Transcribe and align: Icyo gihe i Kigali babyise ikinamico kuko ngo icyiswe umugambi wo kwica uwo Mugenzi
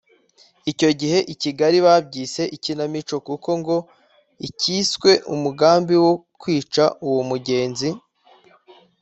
Icyo 0.71 0.89
gihe 0.99 1.19
i 1.33 1.35
Kigali 1.41 1.77
babyise 1.85 2.41
ikinamico 2.55 3.15
kuko 3.27 3.49
ngo 3.59 3.77
icyiswe 4.47 5.11
umugambi 5.33 5.95
wo 6.03 6.13
kwica 6.41 6.83
uwo 7.07 7.21
Mugenzi 7.29 7.89